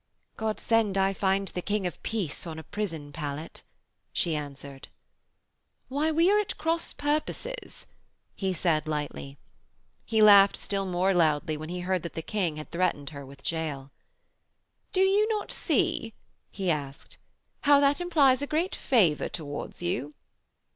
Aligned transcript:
'God 0.35 0.59
send 0.59 0.97
I 0.97 1.13
find 1.13 1.49
the 1.49 1.61
King 1.61 1.85
of 1.85 2.01
Peace 2.01 2.47
on 2.47 2.57
a 2.57 2.63
prison 2.63 3.11
pallet,' 3.13 3.61
she 4.11 4.35
answered. 4.35 4.87
'Why, 5.89 6.11
we 6.11 6.31
are 6.31 6.39
at 6.39 6.57
cross 6.57 6.91
purposes,' 6.91 7.85
he 8.33 8.51
said 8.51 8.87
lightly. 8.87 9.37
He 10.03 10.23
laughed 10.23 10.57
still 10.57 10.87
more 10.87 11.13
loudly 11.13 11.55
when 11.55 11.69
he 11.69 11.81
heard 11.81 12.01
that 12.01 12.15
the 12.15 12.23
King 12.23 12.55
had 12.57 12.71
threatened 12.71 13.11
her 13.11 13.23
with 13.23 13.41
a 13.41 13.43
gaol. 13.51 13.91
'Do 14.91 15.01
you 15.01 15.27
not 15.27 15.51
see,' 15.51 16.15
he 16.49 16.71
asked, 16.71 17.17
'how 17.59 17.79
that 17.79 18.01
implies 18.01 18.41
a 18.41 18.47
great 18.47 18.75
favour 18.75 19.29
towards 19.29 19.83
you?' 19.83 20.15